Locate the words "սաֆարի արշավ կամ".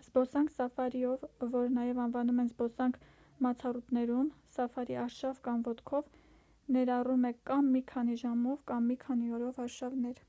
4.56-5.64